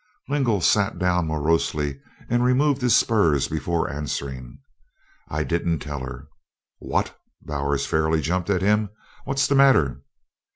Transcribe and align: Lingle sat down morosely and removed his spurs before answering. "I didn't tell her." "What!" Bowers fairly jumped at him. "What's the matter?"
Lingle 0.27 0.61
sat 0.61 0.97
down 0.97 1.27
morosely 1.27 2.01
and 2.27 2.43
removed 2.43 2.81
his 2.81 2.95
spurs 2.95 3.47
before 3.47 3.87
answering. 3.87 4.57
"I 5.29 5.43
didn't 5.43 5.77
tell 5.77 5.99
her." 5.99 6.27
"What!" 6.79 7.15
Bowers 7.43 7.85
fairly 7.85 8.19
jumped 8.19 8.49
at 8.49 8.63
him. 8.63 8.89
"What's 9.25 9.45
the 9.45 9.53
matter?" 9.53 10.01